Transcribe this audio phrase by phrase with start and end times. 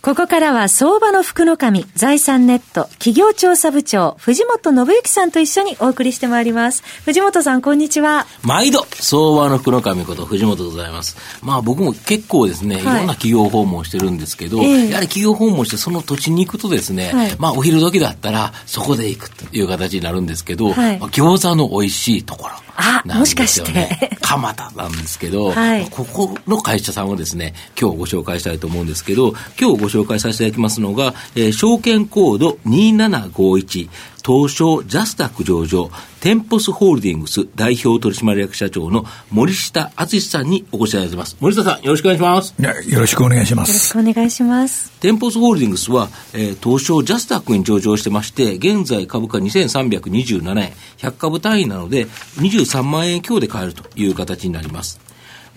[0.00, 6.84] ここからは相場の福の神、財産ネット、企業調査部長、藤本信之さんと一緒にお送りしてまいります。
[7.04, 8.24] 藤本さん、こんにちは。
[8.44, 11.16] 毎度、相場の福の神こと藤本でございます。
[11.42, 22.54] まあ僕も結構ですね、はい、いろんな企業訪問してるんですけど、えー、やはり企業訪問してその土地に行くとですね、はい、まあお昼時だったらそこで行くという形になるんですけど、はい、まあ、餃子の美味しいところ。
[22.78, 24.18] あ、もしかして。
[24.20, 33.88] 蒲田なんですけど、 はい、ここの会社さんをですね、今日ご紹介したいと思うんですけど、今日ご紹介させていただきますのが、えー、証券コード2751、
[34.24, 41.36] 東証ジャスタック上場、テンポスホールディングス代表取締役社長の森下敦さんにお越しいただいてます。
[41.40, 42.54] 森下さん、よろしくお願いします。
[42.58, 43.68] よろしくお願いします。
[43.70, 44.90] よろしくお願いします。
[45.00, 55.07] テンポスホールディングスは、えー、東証ジャスタックに上場してまして、現在株価2327円、100株単位なので、23万円強で買えるという形になります。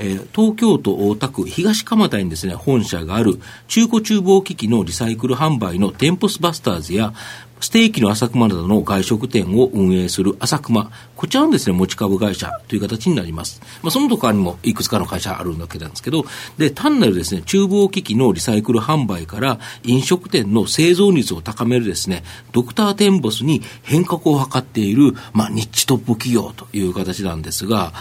[0.02, 7.14] えー、東京都大田区東蒲田にですね、本社がある中古厨房機器のリサイクル販売のテンポスバスターズや、
[7.60, 13.62] ステーキの朝熊などの外食店を運営する朝熊、こちらのですね、持ち株会社という形になります。
[13.84, 16.26] まあ、その他にもいくつかの会社あるわけなんですけど、
[16.58, 27.94] で、単なるですね、厨房機器のリサイクル販売から飲食店の製造率を高めるですね、ドクターテンボスに変革を図っている、まあ、ニッチトップ企業という形なんですが、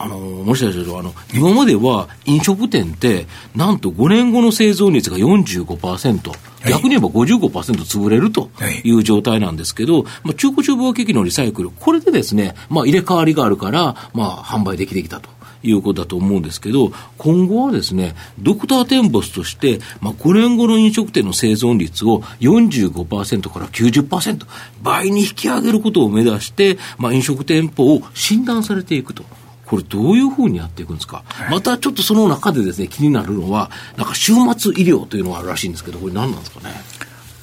[0.00, 6.30] あの、もしかしたら、あの、今までは飲食店って、なんと5年後の製造率が45%、
[6.68, 7.48] 逆に言えば55%
[7.80, 8.50] 潰れると
[8.84, 8.92] い。
[8.92, 15.38] う状態なんですけど、まあ、中古厨房機器のリサイクル、これでですね、まあ、入れ替わりがあるから、まあ、販売できてきたと。
[15.64, 24.46] いうことだと思うんですけど、今後はですね、ドクターテンボスとして、まあ、5年後の飲食店の生存率を45%から90%、
[24.84, 29.24] 倍に引き上げることを目指して、まあ、飲食店舗を診断されていくと。
[29.68, 36.74] これどういうふうにやっていくんですか、はい、またちょっとその中でですね、気になるのは、なんか週末医療というのがあるらしいんですけど、これ何なんですかね？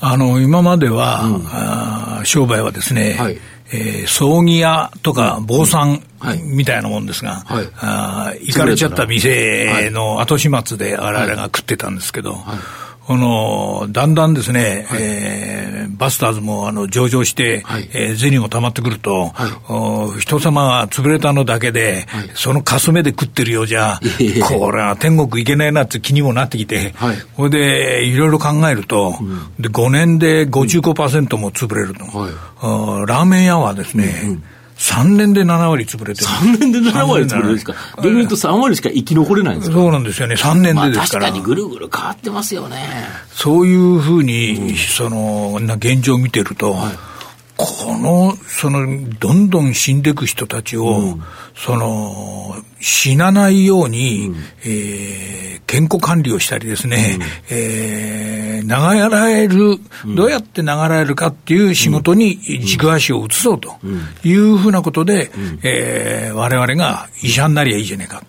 [0.02, 3.38] あの、今までは、うん、あ商売はですね、はい、
[3.72, 6.02] えー、葬儀屋とか坊さん
[6.44, 12.58] みたいなもんですが、はい、あ行かれちゃった店の後始末で我々が食ってたんですけど、はい
[13.06, 24.00] この、だんだんですね、はい、えー、バスターズもあの上場して、はい、えー、銭も溜まってくると、はい、人様が潰れたのだけで、はい、そのかすめで食ってるようじゃ、
[24.48, 34.44] これは天国行けないなって気にもなってきて、はい、これでいろいろ考えると、うん、で5年で55%も潰れると、はい、ラーメン屋はですね、うんうん
[34.78, 36.28] 3年で7割潰れてる。
[36.28, 37.74] 3年で7割潰れるんですか。
[37.98, 39.78] 逆に言うと3割しか生き残れないんですか？
[39.78, 40.36] そうなんですよね。
[40.36, 41.28] 3年でですから。
[41.28, 42.86] 確かにぐるぐる変わってますよね。
[43.32, 47.15] そういうふうに、うん、その、な現状を見てると、はい
[47.58, 51.24] この、その、どんどん死んでいく人たちを、うん、
[51.56, 54.36] その、死なないように、うん、
[54.66, 59.80] えー、健康管理をしたりですね、うん、えー、流られる、
[60.16, 63.78] どうやって流られるかっていう仕事に軸足を移そうと
[64.26, 68.24] いうふうなことで、うん、えー、我々が医者になりゃいいじゃねえか、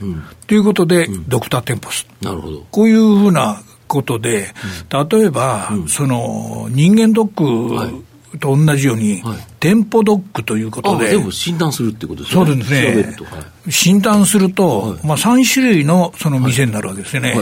[0.47, 0.55] と。
[0.55, 2.07] いうことで、ドクターテンポス。
[2.23, 2.65] なるほど。
[2.71, 4.55] こういうふうなことで、
[5.11, 11.09] 例えば、その、人間ドック、はいと同じように、はい、店舗ドックということで。
[11.09, 12.47] 全部診断するってことですね。
[12.47, 13.17] そうですね。
[13.31, 17.35] はい、診断すると、はい、まあ3種類のその店になるわけですよね。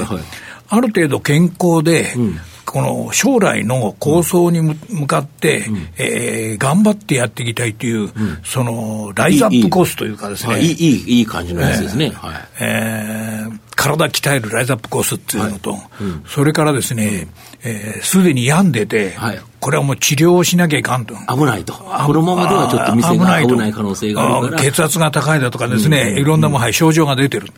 [0.69, 8.11] ある程度健康で、うんこの将来の構想に向かって、うん、えー、頑張ってやっていきたいという、うん、
[8.43, 10.61] そのライズアップコースというかですね。
[10.61, 12.07] いいいいいい感じのやつですね。
[12.07, 15.81] えー、はい、えー、体鍛えるライズアップコースっていうのと、はい。
[16.01, 17.29] うん、それからですね、
[18.03, 21.15] す、で、に病んでて、はい、これはもう治療をしなきゃいかんと。
[21.29, 21.73] 危ないと。
[21.73, 24.63] このままではちょっと店が危ない可能性があるから。
[24.63, 27.49] 血圧が高いだとかですね、いろんなもはい、症状が出てる。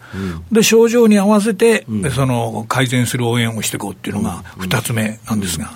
[0.53, 5.73] で、症状に合わせて、その、改善する応援をしていこうっていうのが二つ目なんですが、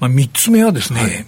[0.00, 1.26] まあ、三つ目はですね、はい、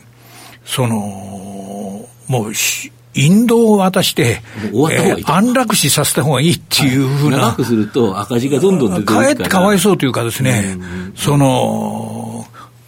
[0.64, 10.78] その、もうし、引導を渡して、えー、安楽死させた方がいいっていうふうな、はい、長くすると赤字がどんどん出てくるかえってかわいそうというかですね、
[11.16, 12.46] その、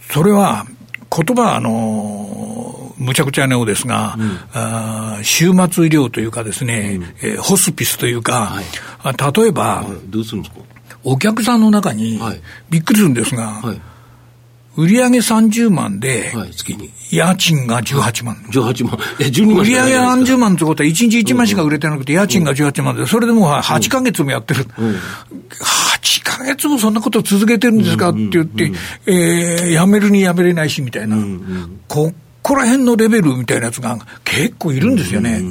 [0.09, 0.65] それは、
[1.15, 8.61] 言葉はあの、むちゃくちゃなようですが、うん、末医療というかですね、うん、えー、ホスピスというか、
[8.99, 10.61] はい、例えば、どうするんですか？
[11.03, 12.17] お客さんの中に、
[12.69, 13.81] びっくりするんですが、はい
[14.75, 16.89] 売上30万で、はい、月に。
[17.11, 18.35] 家賃が18万。
[18.49, 18.97] 18万。
[19.19, 24.65] え、12万売上30万ってことは、1日1万しか売れてなくて、家賃が18万で、それでもう8ヶ月もやってる。
[24.65, 28.71] 8ヶ月もそんなこと続けてるんですかって言って、
[29.05, 31.17] えー、やめるにやめれないし、みたいな。
[31.87, 32.11] こ
[32.41, 35.41] こら辺のレベルみたいなやつが結構いるんですよね。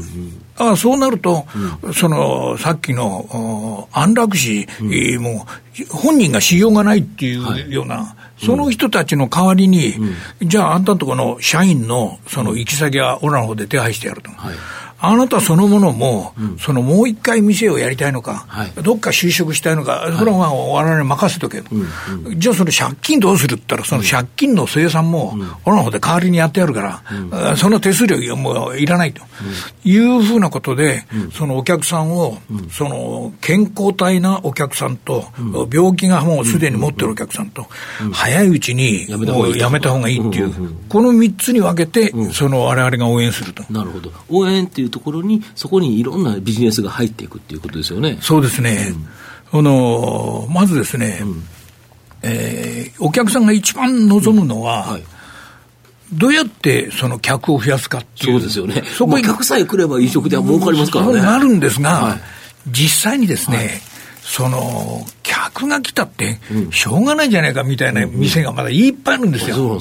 [0.57, 1.47] あそうなると、
[1.83, 5.47] うん、そのさっきの安楽死、うん、も
[5.91, 9.95] 本人がしようがないっていうような、はい、その人たちの代わりに、
[10.41, 14.31] うん、じゃあ、あんたんとこの社員のその行き先は俺らの方で手配してやると。
[14.31, 14.55] はい
[15.05, 25.35] あなたそのものも、うん、そのもう一回店をやりたいのか、はい、どっか就職したいのか、それはまあ我々に任せとけ、うんうん、じゃあその借金どうするって言ったら、その借金の生産も、
[25.65, 29.23] 俺の方で代わりにやってやるから、その手数料もういらないと、
[29.85, 32.39] いうふうなことで、そのお客さんを、
[32.71, 35.27] その健康体なお客さんと、
[35.73, 37.67] 病気がもうすでに持ってるお客さんと、
[38.13, 40.53] 早いうちにもうやめた方がいいっていう、
[40.89, 43.65] この3つに分けて、その我々が応援すると。
[43.69, 44.13] なるほど。
[44.29, 48.19] 応援っていうところに、そこにいろんなビジネスが入っていくっていうことですよね。
[48.21, 48.95] そうですね。
[49.53, 51.43] うん、あの、まずですね、うん、
[52.23, 55.03] えー、お客さんが一番望むのは、うんはい、
[56.13, 58.39] どうやってその客を増やすかっていう。
[58.39, 58.85] そうですよね。
[58.97, 61.13] そこに客さえ来れば飲食では儲かりますからね。
[61.15, 62.21] そうなるんですが、はい、
[62.69, 63.69] 実際にですね、はい
[64.23, 65.05] その、
[65.51, 66.39] 客が来たって、
[66.71, 69.79] しょうがないじゃないかみたいな店がまだいっぱいあるんですよ。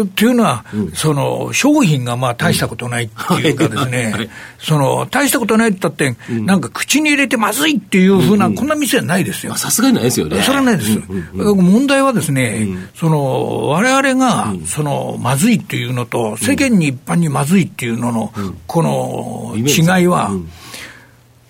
[0.00, 0.64] っていうのは、
[0.94, 9.54] その、商品がまあ大したことないっていうかですね、その、大したことないって言ったって、なんか口に入れてまずいっていうふうな、こんな店はないですよ。
[9.56, 10.42] さすがにないですよね。
[10.42, 10.98] それはないです。
[11.34, 18.32] 問題はですね、その、我々が、その、まずいっていうのと、世間に一般にまずいっていうのの、
[18.66, 20.32] この違いは、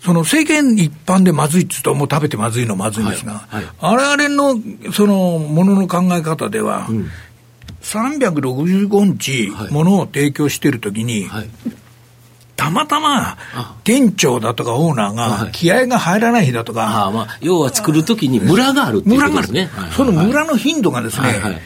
[0.07, 7.11] その世間一般でまずいって言うと、もう食べてまずいのまずいんですが、はいはい、我々のそのものの考え方では、うん、
[7.83, 11.49] 365日ものを提供しているときに、はい、
[12.55, 13.37] たまたま
[13.83, 19.69] 店長だとかオーナーが気合が入らない日だとか、あまあ、要は作るときにムラがあるっていうことですね。
[19.97, 21.41] そのムラの頻度がですね、はい。
[21.41, 21.61] はい、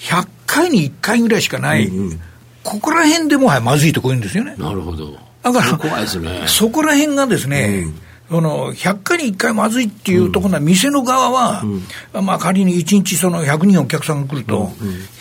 [0.00, 2.20] 100回に1回ぐらいしかない、うんうん、
[2.62, 4.54] ここら辺でもはやまずいとこういうんですよね。
[4.58, 5.16] なるほど。
[5.52, 8.00] だから、怖いですね、そこら辺がですね、うん。
[8.28, 11.62] その100回に1回まずいっていうところは、店の側は、
[12.14, 14.72] うん、まあ、仮に1日その100人お客さんが来ると、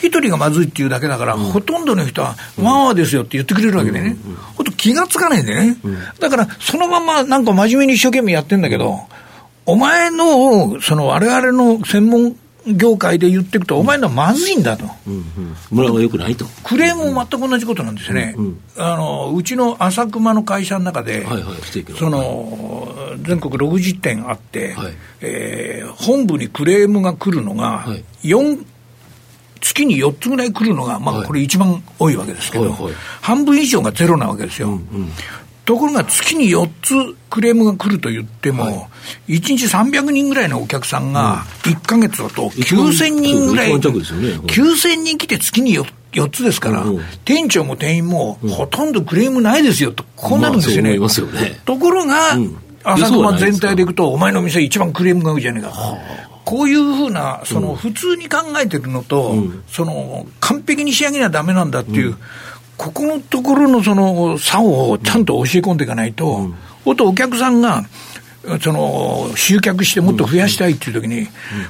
[0.01, 4.17] 1人がまずいっていうだけだから、ほとんどの人は、まあですよって言ってくれるわけでね、
[4.55, 5.77] ほんと気がつかないんでね、
[6.19, 9.01] だからそのままなんか真面目に一生懸命やってんだけど、
[9.67, 12.35] お前の、その我々の専門
[12.67, 14.85] 業界で言っていくと、お前のはまずいんだと。
[15.07, 16.45] うんうん、村はよくないと。
[16.63, 18.33] クレームも全く同じことなんですよね。
[18.37, 27.85] うんうん、あのうちの浅熊の会社の中で、はいはい、その、全国60店あって、はい、えー、本部にクレームが来るのが、
[28.23, 28.65] 4、
[29.61, 34.69] 月に4つぐらい来るのが、まあ、これ一番多いわけですけど、はいはいはい、半分以上がゼロなわけですよ。
[34.69, 35.11] うんうん
[35.65, 38.71] ところが月に4つクレームが来ると言っても、は
[39.27, 50.97] い、1日300人ぐらいのお客さんが、1か月だと9000人ぐらい、ね、9000人来て月に 4, 4つですから、うん店長も店員も、ほとんどクレームないですよと、こうなるんですよね。
[50.99, 55.97] まあ、よねところが、うん、朝熊全体でいくと、お前の店一番クレームが多いじゃねえか。
[56.45, 62.17] こういうふうな、その普通に考えてるのと、うん、その完璧に仕上げなだめなんだっていう、うん
[62.77, 66.55] ここのところのその差をちゃんと教え込んでいかないと、うん、
[66.85, 67.85] おとお客さんが、
[68.61, 71.27] その集客してもっと増やしたいっていう時に、うん、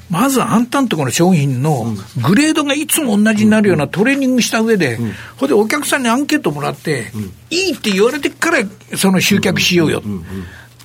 [0.09, 1.85] まずあんたんとこの商品の
[2.27, 7.11] グレードがいつも同じになるようなトレーニングした上で、うん、ほんでお客さんにアンケートもらって、
[7.49, 8.59] いいって言われてから
[8.97, 10.03] その集客しようよ。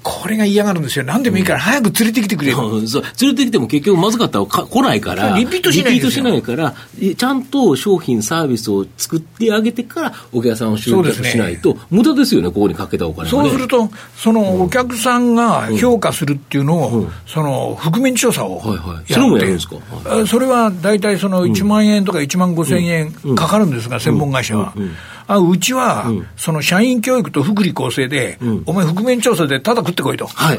[0.03, 1.05] これが嫌がるんですよ。
[1.05, 3.03] 何でもいいから早く連れてきてくれる、うん、そう。
[3.21, 6.75] 連れてきても結局まずかったら来ないから、リピートしないリピートしないから、
[7.17, 18.97] ちゃんと商品、サービスを作ってあげてから、お客さんを集客しないと、ね、無駄ですよね、ここにかけたお金は、ね、そうすると、そのお客さんが評価するっていうのを、うん、その覆面調査をやって、はい。
[18.97, 24.75] はい、それもやるんですか、はい、それは大体その1万円とか1万5千円かかるんですが、専門会社は。
[25.33, 30.59] あうちは、うん、その社員教育と福利厚生で、うん、お前、覆面調査でただ食ってこいと、はい、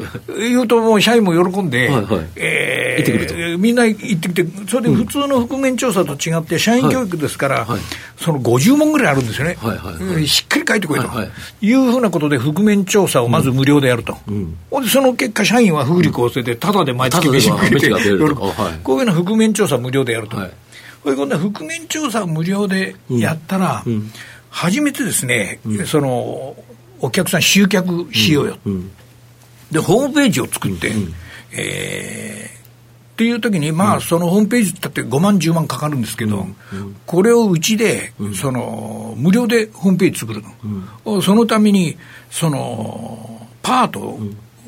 [0.49, 7.81] 言うと、もう社員も喜んで、はいはい、えー、みんな行ってきて、それで普通の覆面調査と違って、社員教育ですから、はい、
[8.15, 20.37] その50問ぐらいあるんですよね、はいはいはい、しっかり書いてこいと、はいはい、いうふうなことで、覆面調査をまず無料でやると、うん、その結果、社員は福利厚生で、ただで毎月飯くれて、こういうような覆面調査無料でやると。
[20.37, 20.51] はい、
[21.03, 24.11] 今度は覆面調査無料でやったら、うんうん
[24.51, 26.55] 初めてですね、うん、その
[26.99, 28.91] お客さん集客しようよ、うん、
[29.71, 31.13] でホームページを作って、うん、
[31.53, 32.61] えー、
[33.13, 36.47] っていう時に、まあ、そのホームページだって5万、10万かかるんですけど、
[37.05, 40.41] これをうちで、その、無料でホームページ作る
[41.05, 41.21] の。
[41.21, 41.97] そのために、
[42.29, 44.19] その、パート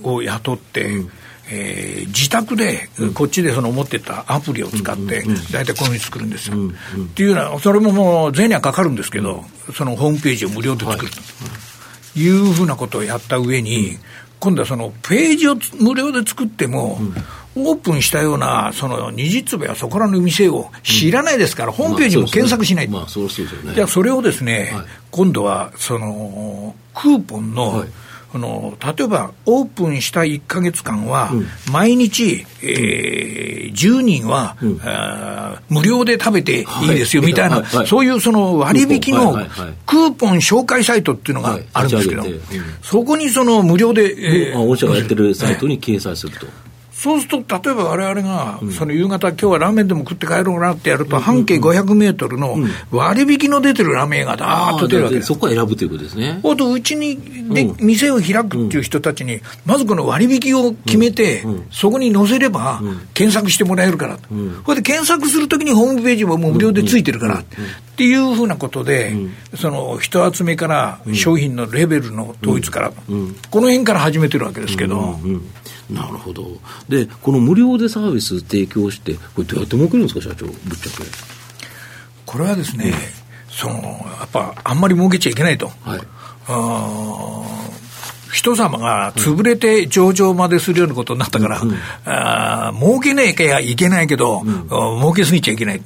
[0.04, 1.02] を雇って、
[1.50, 6.58] えー、自宅で、こっちでその持ってたアプリを使って、大体こういうに作るんですよ。
[6.58, 9.44] っていうのは、それももう、税にはかかるんですけど、
[9.76, 12.30] そのホームページを無料で作るとい。
[12.30, 13.98] うふうなことをやった上に、
[14.40, 17.00] 今度はそのページを無料で作っても、
[17.56, 22.88] オープンしたような、その二次つべやそこらの店を知らないですから、ホームページも検索しない。
[22.88, 23.74] まあ、そうですよね。
[23.74, 24.74] じゃあ、それをですね、
[25.12, 27.86] 今度は、その、クーポンの、
[28.34, 31.32] あの例えばオープンした1か月間は、
[31.72, 34.80] 毎日、えー、10人は、うん、
[35.70, 39.34] 無料で食べていいですよみたいな、はいはい、そういうその割引の
[39.86, 40.34] クーポン。
[40.44, 42.24] 紹介サイトっていうのがあるんですけど、
[42.82, 46.48] そこにその無料で、えー、御社がやってるサイトに掲載すると。
[46.94, 52.56] そうすると、例えばわれわれが、その夕方、今日はラーメンでも食って帰ろうなってやると、半径500メートルの
[52.92, 55.22] 割引の出てるラーメンがだーっと出るわけ。
[55.22, 56.40] そこは選ぶということですね。
[56.56, 57.18] と、うちに
[57.50, 62.82] で、店を開くっていう人たちに、まずこの割引を決めて、そこに載せれば、
[63.16, 64.18] 検索してもらえるから。
[64.64, 67.40] これで検索するときにホームページももう無料でついてるから。
[67.40, 69.16] っていうふうなことで、
[69.56, 75.20] その人集めから商品のレベルの統一から、この辺から始めてるわけですけど。
[75.90, 76.48] なるほど。
[76.88, 81.04] で、この無料でサービス提供して、これどうやって儲けるんですか、社長、ぶっちゃけ。
[82.26, 82.94] これはですね、
[83.50, 83.76] その、
[84.20, 85.72] やっぱ、あんまり儲けちゃいけないと。
[85.84, 86.02] はい。
[86.48, 87.70] あ
[88.34, 91.76] 人様が潰れて上場までするようなことになったから、うん、
[92.06, 94.68] あ儲けなきゃいけないけど、うん、
[95.00, 95.82] 儲けすぎちゃいけない。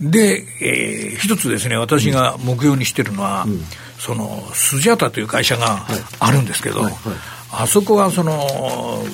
[0.00, 3.60] うん、で、えー、一つですね、私が目標にしてるのは、うん、
[3.98, 5.84] その、スジャタという会社が
[6.20, 7.18] あるんですけど、はいはいはい
[7.56, 9.04] あそこはその、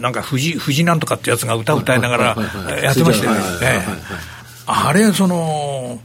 [0.00, 2.36] なんか藤、藤なんとかってやつが歌歌いながら
[2.82, 3.84] やってましたよね。
[4.66, 6.00] あれ、その、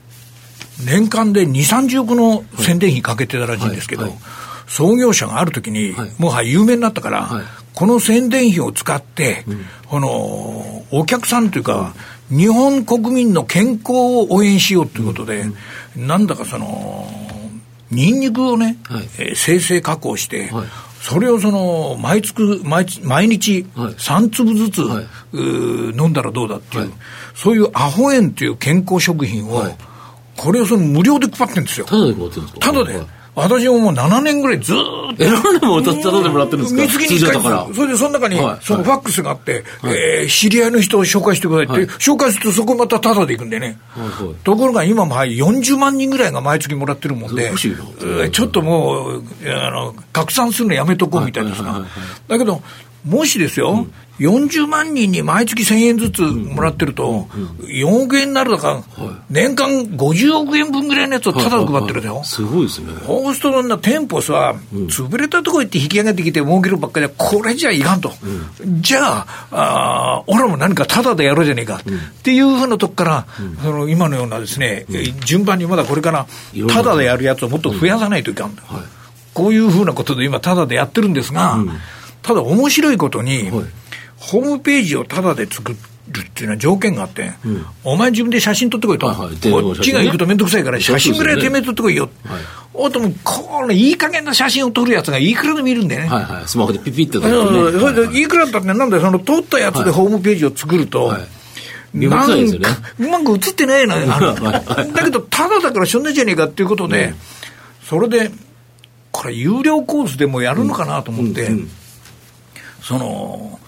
[0.85, 4.15] 年間で2、30億の宣伝費かけてたらしいんですけど、
[4.67, 7.29] 創業者があるときに、もはや有名になったから、
[7.73, 9.45] この宣伝費を使って、
[9.87, 11.93] この、お客さんというか、
[12.29, 15.45] 日本国民の健康を応援しようということで、
[15.95, 17.07] なんだかその、
[17.91, 18.77] ニンニクをね、
[19.35, 20.49] 生成加工して、
[21.03, 26.91] それをその毎月毎毎日3粒ずつ、はい、飲んだらどうだっていう、はい、
[27.35, 29.65] そういうアホ塩っていう健康食品を、
[30.37, 31.85] これをその無料で配ってるんですよ。
[31.87, 32.59] ただで配ってるんですか？
[32.61, 33.05] ただで。
[33.35, 35.02] 私ももう7年ぐらいずっと。
[35.19, 36.87] え、何年もただでもらってるんですか？
[36.87, 37.75] 月に1回。
[37.75, 43.77] それでその中に、そのファックスがあって、え知り合いの人を紹介してくださいって、紹介するとそこまたタダで行くんでね。
[44.43, 47.51] ところが今も40万人ぐらいが毎月もらってるもんで、
[48.31, 51.85] ちょっともう、あの、拡散するのやめとこうみたいですが。
[52.27, 52.61] だけど、
[53.05, 53.85] もしですよ、
[54.19, 57.27] 40万人に毎月1000円ずつもらってると、
[57.61, 58.83] 4億円になるだから、
[59.29, 62.21] 年間50億円分ぐらいのやつをただで配ってるだよ。
[62.23, 62.93] すごいですね。
[63.05, 64.53] そうすると、店舗さ、
[64.87, 68.13] 潰れたとこ行って引き上げてきて儲けるばっかりで、これじゃいかんと。
[68.81, 71.77] じゃあ、あ俺も何かただでやろうじゃねえか。
[71.77, 73.25] っていうふうなとこから、
[73.63, 74.85] その今のようなですね、
[75.25, 76.27] 順番にまだこれから、
[76.69, 78.55] ただでやるやつをもっと増やさないといかん。
[79.33, 81.57] こういうふうなことで今、ただでやってるんですが、
[82.21, 83.49] ただ面白いことに、
[84.23, 92.09] ホームページをタダで作るっていうのは条件があって、うん、お前自分で写真撮ってこいと、はいはい、こっちが行くと面倒くさいから、写真ぐらいてめえ撮ってこいよ。
[92.23, 92.41] はい、
[92.73, 96.07] おとも、このいい加減な写真を撮るやつがいくらでもいるんでね。
[96.07, 101.27] はいはい、スマホでピピッと、ね、それでいくらだってなんだよ、その撮ったやつでホームページを作ると、はい。
[101.93, 104.07] なんか、うまく映ってないのよ。
[104.07, 107.15] だけど、ただだからしょんないじゃねえかっていうことで、うん、
[107.87, 108.31] それで、
[109.11, 111.69] これ有料コースでもやるのかなと思って、うんうん、
[112.81, 113.59] その、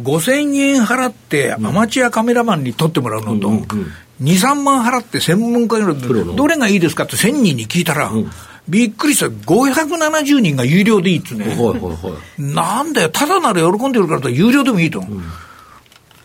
[0.00, 3.64] 5000円払ってアマチュアカメラマンに撮ってもらうのと、2、
[4.20, 8.10] 3万払って専門家にどれがいいですかって1000人に聞いたら、
[8.68, 11.56] びっくりした、570人が有料でいいっつね、
[12.38, 15.02] なんだよ、ただなら喜んでるからと有料でもいいと。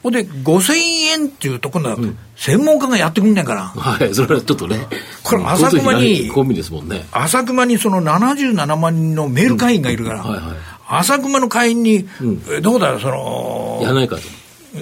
[0.01, 0.73] ほ、んで、5000
[1.13, 1.97] 円っていうと、今度は
[2.37, 3.63] 専門家がやってくんねんから。
[3.63, 4.87] はい、それはちょっとね。
[5.23, 7.05] これ、浅熊に、コンビですもんね。
[7.11, 14.23] 浅熊にその77万人のメール会員がいるから、はいはい浅熊の会員に、うん、どうだ、その、やらないかと。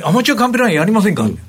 [0.07, 1.39] アマチュアカンペラインやりませんか、うん。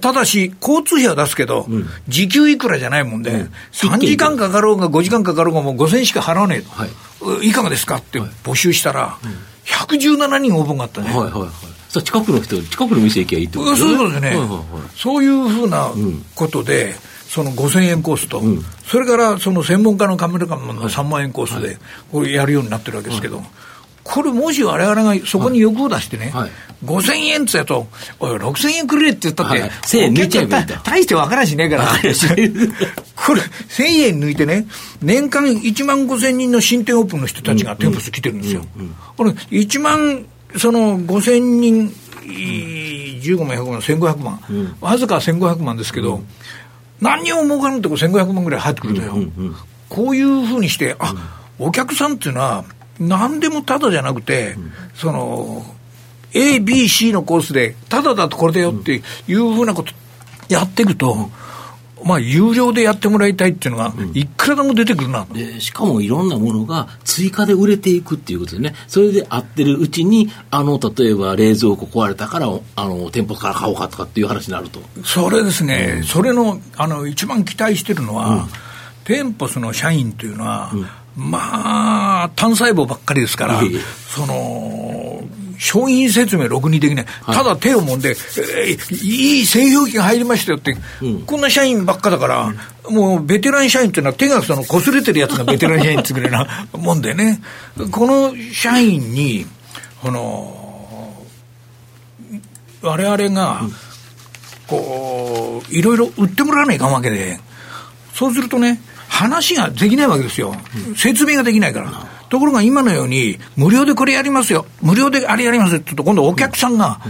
[0.00, 9.18] ただし、交通費は出すけど、うん、時給いくらじゃないもんで、うん、3時間かかろうが5時間かかろうがもう5000円しか払わねえと、はい、いかがですかって募集したら、は
[9.64, 11.08] い、117人応募があったね。
[11.08, 11.50] はいはいはい。
[11.88, 13.96] さ近くの人、近くの店行きゃいいってことですね。
[13.96, 14.62] そうですね、はいはいはい。
[14.94, 15.90] そういうふうな
[16.34, 16.94] ことで、
[17.28, 21.78] その5000円コースと、うん、それからその専門家のカメラマンの3万円コースで、
[22.12, 23.42] これやるようになってるわけですけど、
[24.08, 26.50] これもし我々がそこに欲を出してね、はい、
[26.82, 27.86] 5000円って言うと、
[28.18, 31.84] おい、6000円くれって言ったって、はい、1000円抜いちゃえばいい大して分からんしねえから。
[31.84, 34.66] これ、1000円抜いてね、
[35.02, 38.64] 年間1万5000人の新店オープンの人たちが店舗数来てるんですよ。
[39.18, 40.24] これ、1万、
[40.56, 46.26] その5000人、15万、100万、1500万、うん、わずか1500万ですけど、うん、
[47.02, 49.12] 何にも儲からんとこ1500万ぐらい入ってくるとよ。
[49.12, 49.56] うんうんうん、
[49.90, 51.14] こういうふうにして、あ、
[51.58, 52.64] お客さんっていうのは、
[53.00, 54.56] 何でもただじゃなくて、
[54.94, 55.64] その、
[56.34, 59.92] A、B、C のコースで、ただだとこれだよっていうふうなこと
[60.48, 61.30] やっていくと、
[62.04, 74.80] まあ、有料でやってもらいたいっていうのが、いくらでも出てくるな、うん、しかもいろんなものが追加で売れていくっていうことでね、それで合ってるうちに、あの例えば冷蔵庫壊れたから、あの店舗から買おうかとかっていう話になると。
[75.04, 78.46] それですね、うん、それのあの一番期待してるのは、うん、
[79.04, 80.72] 店舗その社員というのは、
[81.16, 83.60] まあ、単細胞ばっかりですから、
[84.08, 85.22] その、
[85.58, 87.06] 商品説明ろくにできない。
[87.26, 92.52] ただ手を揉んで、えー、いい製氷機が入りましたよって、うん、こんな社員ばっかだから、
[92.86, 97.40] うん、もうベテラン社員っていうのは手がその擦れてるやつがベテラン社員ってぐらいな もんでね、
[97.90, 99.46] この社員に、
[100.00, 101.24] この、
[102.80, 103.62] 我々が、
[104.68, 107.40] こう、いろいろ売ってもらわないかんわけで、
[108.14, 108.80] そうするとね、
[109.18, 110.54] 話ができないわけですよ。
[110.96, 112.06] 説明ができないから。
[112.28, 114.64] ところが今のように、無料でこれやりますよ。
[114.80, 117.00] 無料であれやりますよって言うと、今度お客さんが、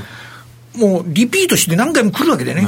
[0.74, 2.66] もうリピートして何回も来るわけでね。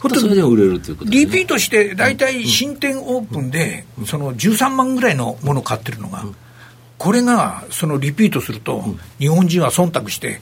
[0.00, 6.24] それで売れるということ、ね、リピートして、大体新店オープンで、その13万ぐらいのものを買ってるのが、
[7.02, 8.84] これがそのリピートすると、
[9.18, 10.40] 日本人は忖度して、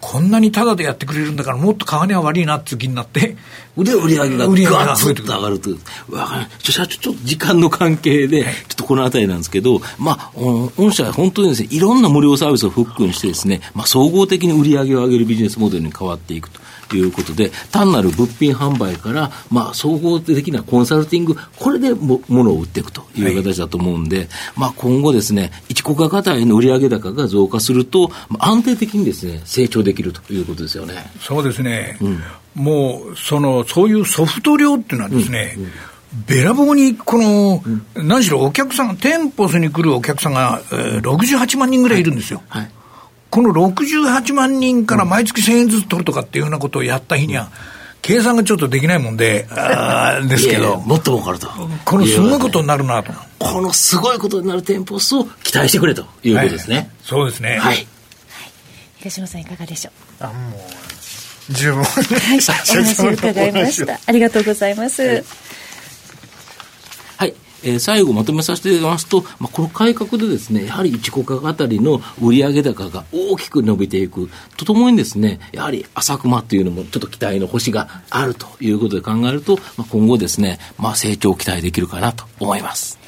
[0.00, 3.36] こんなにタダでやってくれるんだから、もっと金は悪いなって気になって、
[3.78, 5.70] で、売り上げがぐわっと上がると。
[6.10, 6.72] わかる。
[6.72, 16.60] 社長、ちょっと時間の関係で、ちょっとこのあたりなんですけど、まあ、御社は本当にですね、いろんな無料サービスをフックにしてですね、まあ、総合的に売り上げを上げるビジネスモデルに変わっていくと。
[16.96, 31.10] いうことで、単なる物品販売から、まあ、総合的なコンサルティング、これでもものを売っていくという形だと思うんで、はい、まあ、今後ですね、一国家型への売上高が増加すると、安定的にですね、成長できるということですよね。
[31.20, 31.98] そうですね。
[32.00, 32.22] うん、
[32.54, 35.70] もう、その、そういうソフト量っていうのはですね、うんうん
[36.26, 42.42] べらぼうに、この、うん、何しろお客さん、店舗に来るお客さんが、えー、68万人ぐらいいるんですよ。
[42.48, 42.70] はい、
[43.30, 47.50] この68万人から毎月1000円ずつ取るとかっていうようなことをやった日には、
[48.02, 50.78] 計算がちょっとできないもんで、あですけど。
[50.78, 51.48] もっと儲かると。
[51.84, 53.12] このすごいことになるなと。
[53.38, 56.76] このすごいことになる店舗数を期待してくれということですね。
[56.76, 57.58] はい、そうですね。
[57.58, 57.86] はい。
[58.96, 59.90] 東島さんいかがでしょ
[60.20, 60.24] う？
[60.24, 60.32] あ、も
[61.50, 61.84] う、十分。
[61.84, 64.00] はい、お話を伺いました。
[64.06, 65.02] ありがとうございます。
[65.02, 65.24] はい
[67.62, 74.30] えー、最後まとめさせていただきますと、まあ、この改革でですね、やはり1国家あたりの売上高が大きく伸びていく。
[74.56, 82.98] とともにですね、やはり浅熊というのもちょっと期待の星があるということで考えると、まあ、今後ですね、まあ、成長を期待できるかなと思います。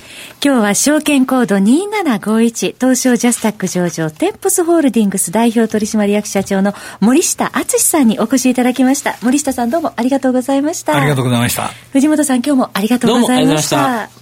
[0.45, 9.17] 今日は証券コード2751東証ジャスタック上場テンポスホールディングス代表取締役社長の森下敦さんにお越しいただきました。
[9.23, 10.97] 森下さんどうもありがとうございました。
[10.97, 11.71] ありがとうございました。
[11.93, 14.22] 藤本さん今日もありがとうございました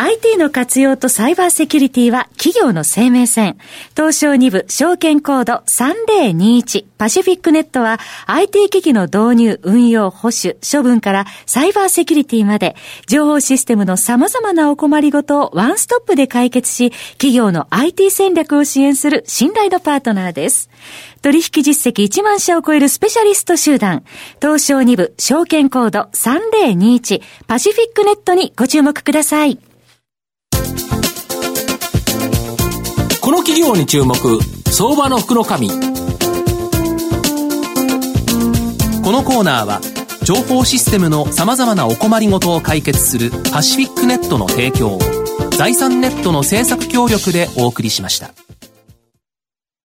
[0.00, 3.58] IT の活用とサイバーセキュリティは企業の生命線。
[3.96, 12.76] 東証2部証券コード3021パシフィックネットは IT 機器の導入、運用、保守、処分からサイバーセキュリティまで
[13.08, 20.70] 情報システムの様々なお困りごとをワンストップで解決し企業の IT 戦略を支援する信頼のパートナーです。
[21.22, 24.04] 取引実績1万社を超えるスペシャリスト集団、
[24.40, 29.58] 東証2部証券コード3021パシフィックネットにご注目ください。
[33.28, 34.14] この企業に注目
[34.72, 35.74] 相場の福の神こ
[39.12, 39.82] のコーナーは
[40.24, 44.98] 情報システムのさまざまなお困りごとを解決するパシフィックネットの提供を
[45.58, 48.47] 財産ネットの政策協力でお送りしました。